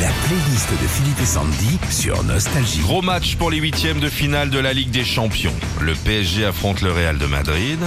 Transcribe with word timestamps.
La 0.00 0.08
playlist 0.26 0.70
de 0.72 0.88
Philippe 0.88 1.20
et 1.20 1.24
Sandy 1.24 1.78
sur 1.88 2.24
Nostalgie. 2.24 2.80
Gros 2.80 3.00
match 3.00 3.36
pour 3.36 3.48
les 3.48 3.58
huitièmes 3.58 4.00
de 4.00 4.08
finale 4.08 4.50
de 4.50 4.58
la 4.58 4.72
Ligue 4.72 4.90
des 4.90 5.04
Champions. 5.04 5.54
Le 5.80 5.94
PSG 5.94 6.44
affronte 6.44 6.80
le 6.80 6.90
Real 6.90 7.16
de 7.16 7.26
Madrid. 7.26 7.78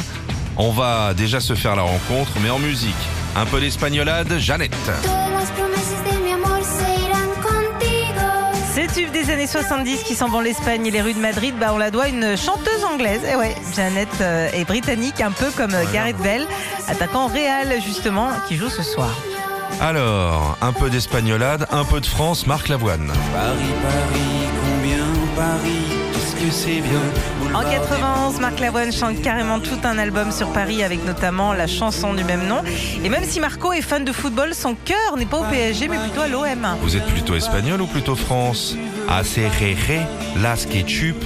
On 0.55 0.71
va 0.71 1.13
déjà 1.13 1.41
se 1.41 1.53
faire 1.53 1.75
la 1.75 1.81
rencontre, 1.81 2.31
mais 2.41 2.49
en 2.49 2.59
musique. 2.59 2.95
Un 3.35 3.45
peu 3.45 3.59
d'espagnolade, 3.59 4.37
Jeannette. 4.39 4.71
Ces 8.73 8.87
tubes 8.87 9.11
des 9.11 9.29
années 9.29 9.47
70 9.47 10.03
qui 10.03 10.15
s'en 10.15 10.29
vont 10.29 10.39
l'Espagne 10.39 10.85
et 10.85 10.91
les 10.91 11.01
rues 11.01 11.13
de 11.13 11.19
Madrid, 11.19 11.55
bah 11.59 11.71
on 11.73 11.77
la 11.77 11.91
doit 11.91 12.05
à 12.05 12.07
une 12.07 12.37
chanteuse 12.37 12.85
anglaise. 12.89 13.21
Et 13.29 13.35
ouais, 13.35 13.53
Janet 13.75 14.07
euh, 14.21 14.49
est 14.53 14.65
britannique, 14.65 15.19
un 15.19 15.31
peu 15.31 15.51
comme 15.57 15.73
euh, 15.73 15.83
Gareth 15.91 16.17
Bell, 16.19 16.47
attaquant 16.87 17.27
Real 17.27 17.81
justement, 17.81 18.29
qui 18.47 18.55
joue 18.55 18.69
ce 18.69 18.83
soir. 18.83 19.13
Alors, 19.79 20.57
un 20.61 20.73
peu 20.73 20.89
d'espagnolade, 20.89 21.67
un 21.71 21.83
peu 21.85 22.01
de 22.01 22.05
France, 22.05 22.47
Marc 22.47 22.67
Lavoine. 22.67 23.07
Paris, 23.07 23.73
Paris, 23.83 24.47
combien 24.63 25.05
Paris 25.35 25.85
Qu'est-ce 26.13 26.35
que 26.35 26.51
c'est 26.51 26.81
bien 26.81 26.99
En 27.53 27.61
91, 27.61 28.39
Marc 28.39 28.59
Lavoine 28.59 28.91
chante 28.91 29.21
carrément 29.21 29.59
tout 29.59 29.77
un 29.83 29.99
album 29.99 30.31
sur 30.31 30.51
Paris 30.51 30.83
avec 30.83 31.05
notamment 31.05 31.53
la 31.53 31.67
chanson 31.67 32.15
du 32.15 32.23
même 32.23 32.47
nom. 32.47 32.63
Et 33.03 33.09
même 33.09 33.23
si 33.23 33.39
Marco 33.39 33.71
est 33.71 33.81
fan 33.81 34.03
de 34.03 34.11
football, 34.11 34.55
son 34.55 34.73
cœur 34.73 35.15
n'est 35.15 35.27
pas 35.27 35.37
au 35.37 35.43
PSG 35.43 35.87
mais 35.87 35.99
plutôt 35.99 36.21
à 36.21 36.27
l'OM. 36.27 36.67
Vous 36.81 36.95
êtes 36.95 37.05
plutôt 37.05 37.35
espagnol 37.35 37.79
ou 37.81 37.87
plutôt 37.87 38.15
France? 38.15 38.75
Acerere, 39.07 40.07
Las 40.41 40.65
Ketchup. 40.65 41.23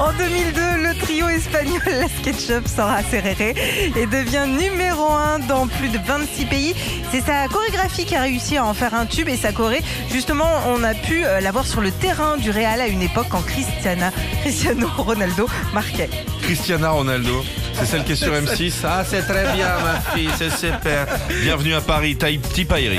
En 0.00 0.14
2002, 0.14 0.60
le 0.82 0.98
trio 0.98 1.28
espagnol 1.28 1.82
La 1.84 2.08
SketchUp 2.08 2.66
sort 2.66 2.88
à 2.88 3.02
Serrere 3.02 3.54
et 3.94 4.06
devient 4.06 4.46
numéro 4.48 5.12
1 5.12 5.40
dans 5.40 5.66
plus 5.66 5.90
de 5.90 5.98
26 5.98 6.46
pays. 6.46 6.74
C'est 7.10 7.20
sa 7.20 7.46
chorégraphie 7.48 8.06
qui 8.06 8.16
a 8.16 8.22
réussi 8.22 8.56
à 8.56 8.64
en 8.64 8.72
faire 8.72 8.94
un 8.94 9.04
tube 9.04 9.28
et 9.28 9.36
sa 9.36 9.52
choré, 9.52 9.82
justement, 10.10 10.48
on 10.68 10.82
a 10.84 10.94
pu 10.94 11.26
euh, 11.26 11.40
la 11.40 11.52
voir 11.52 11.66
sur 11.66 11.82
le 11.82 11.90
terrain 11.90 12.38
du 12.38 12.50
Real 12.50 12.80
à 12.80 12.86
une 12.88 13.02
époque 13.02 13.26
quand 13.28 13.42
Cristiana, 13.42 14.10
Cristiano 14.40 14.88
Ronaldo 14.96 15.46
marquait. 15.74 16.08
Cristiana 16.40 16.88
Ronaldo. 16.88 17.44
C'est 17.74 17.84
celle 17.84 18.04
qui 18.04 18.12
est 18.12 18.16
sur 18.16 18.32
M6. 18.32 18.72
Ah, 18.84 19.04
c'est 19.06 19.22
très 19.22 19.52
bien, 19.52 19.68
ma 19.84 20.00
fille, 20.00 20.30
c'est 20.38 20.50
super. 20.50 21.06
Bienvenue 21.42 21.74
à 21.74 21.82
Paris, 21.82 22.16
Tahiti 22.16 22.64
Pairi. 22.64 22.98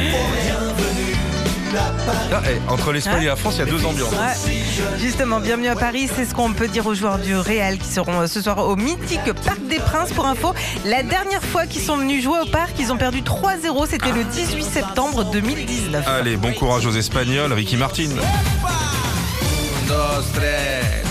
Ah, 1.73 2.41
entre 2.67 2.91
l'Espagne 2.91 3.23
et 3.23 3.27
la 3.27 3.35
France, 3.35 3.55
il 3.55 3.59
y 3.59 3.61
a 3.61 3.65
deux 3.65 3.85
ambiances. 3.85 4.11
Ouais. 4.11 4.97
Justement, 4.97 5.39
bienvenue 5.39 5.67
à 5.67 5.75
Paris, 5.75 6.09
c'est 6.13 6.25
ce 6.25 6.33
qu'on 6.33 6.53
peut 6.53 6.67
dire 6.67 6.85
aux 6.85 6.93
joueurs 6.93 7.17
du 7.17 7.35
Real 7.35 7.77
qui 7.77 7.87
seront 7.87 8.21
euh, 8.21 8.27
ce 8.27 8.41
soir 8.41 8.57
au 8.59 8.75
mythique 8.75 9.31
Parc 9.45 9.65
des 9.67 9.79
Princes. 9.79 10.11
Pour 10.11 10.25
info, 10.25 10.53
la 10.85 11.03
dernière 11.03 11.43
fois 11.43 11.65
qu'ils 11.65 11.81
sont 11.81 11.97
venus 11.97 12.23
jouer 12.23 12.39
au 12.39 12.45
parc, 12.45 12.73
ils 12.79 12.91
ont 12.91 12.97
perdu 12.97 13.21
3-0, 13.21 13.87
c'était 13.89 14.11
le 14.11 14.23
18 14.23 14.63
septembre 14.63 15.23
2019. 15.31 16.05
Allez, 16.07 16.37
bon 16.37 16.53
courage 16.53 16.85
aux 16.85 16.91
Espagnols, 16.91 17.53
Ricky 17.53 17.77
Martin. 17.77 18.09
Un, 19.89 21.10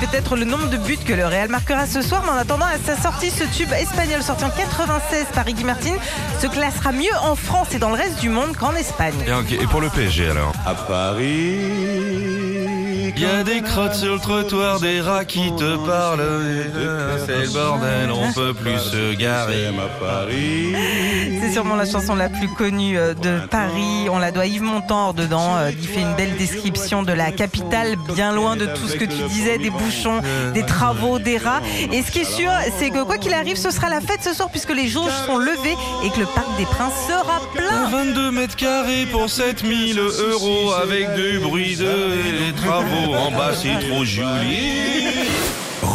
c'est 0.00 0.10
peut-être 0.10 0.36
le 0.36 0.44
nombre 0.44 0.68
de 0.68 0.76
buts 0.76 0.98
que 0.98 1.12
le 1.12 1.26
Real 1.26 1.48
marquera 1.48 1.86
ce 1.86 2.02
soir, 2.02 2.22
mais 2.24 2.32
en 2.32 2.36
attendant 2.36 2.66
à 2.66 2.78
sa 2.84 3.00
sortie, 3.00 3.30
ce 3.30 3.44
tube 3.44 3.72
espagnol 3.72 4.22
sorti 4.22 4.44
en 4.44 4.50
96 4.50 5.26
par 5.34 5.44
Ricky 5.44 5.64
Martin 5.64 5.94
se 6.40 6.46
classera 6.46 6.92
mieux 6.92 7.14
en 7.22 7.34
France 7.34 7.74
et 7.74 7.78
dans 7.78 7.88
le 7.88 7.94
reste 7.94 8.20
du 8.20 8.28
monde 8.28 8.56
qu'en 8.56 8.74
Espagne. 8.74 9.14
Et, 9.50 9.54
et 9.54 9.66
pour 9.66 9.80
le 9.80 9.88
PSG 9.88 10.30
alors 10.30 10.52
À 10.66 10.74
Paris. 10.74 11.56
Il 13.18 13.22
y 13.22 13.24
a 13.24 13.42
des 13.42 13.62
crottes 13.62 13.94
sur 13.94 14.12
le 14.14 14.20
trottoir, 14.20 14.78
des 14.78 15.00
rats 15.00 15.24
qui 15.24 15.50
te 15.56 15.76
parlent. 15.86 16.20
C'est 17.26 17.42
le 17.42 17.48
bordel, 17.50 18.10
on 18.12 18.32
peut 18.32 18.54
plus 18.54 18.78
se 18.78 19.14
garer. 19.14 19.64
J'aime 19.64 19.80
à 19.80 19.88
Paris. 20.00 20.74
C'est 21.40 21.52
sûrement 21.52 21.74
la 21.74 21.84
chanson 21.84 22.14
la 22.14 22.28
plus 22.28 22.48
connue 22.48 22.96
euh, 22.96 23.14
de 23.14 23.40
Paris. 23.50 24.08
On 24.10 24.18
la 24.18 24.30
doit 24.30 24.44
à 24.44 24.46
Yves 24.46 24.62
Montand 24.62 25.12
dedans. 25.12 25.56
euh, 25.56 25.70
qui 25.72 25.86
fait 25.88 26.00
une 26.02 26.14
belle 26.14 26.36
description 26.36 27.02
de 27.02 27.12
la 27.12 27.32
capitale, 27.32 27.96
bien 28.14 28.32
loin 28.32 28.56
de 28.56 28.66
tout 28.66 28.86
ce 28.88 28.94
que 28.96 29.04
tu 29.04 29.22
disais, 29.28 29.58
des 29.58 29.70
bouchons, 29.70 30.20
des 30.54 30.64
travaux, 30.64 31.18
des 31.18 31.36
rats. 31.38 31.60
Et 31.92 32.02
ce 32.02 32.10
qui 32.12 32.20
est 32.20 32.24
sûr, 32.24 32.50
c'est 32.78 32.90
que 32.90 33.02
quoi 33.02 33.18
qu'il 33.18 33.34
arrive, 33.34 33.56
ce 33.56 33.70
sera 33.70 33.88
la 33.88 34.00
fête 34.00 34.22
ce 34.22 34.32
soir 34.32 34.48
puisque 34.50 34.74
les 34.74 34.88
jauges 34.88 35.12
sont 35.26 35.38
levées 35.38 35.76
et 36.04 36.10
que 36.10 36.20
le 36.20 36.26
Parc 36.26 36.46
des 36.58 36.64
Princes 36.66 37.06
sera 37.08 37.40
plein. 37.54 37.88
22 37.90 38.30
mètres 38.30 38.56
carrés 38.56 39.06
pour 39.10 39.28
7000 39.28 39.98
euros 39.98 40.72
avec 40.72 41.12
du 41.14 41.38
bruit 41.40 41.76
de 41.76 42.44
les 42.46 42.52
travaux 42.52 43.14
en 43.14 43.30
bas, 43.32 43.52
c'est 43.54 43.88
trop 43.88 44.04
joli. 44.04 45.35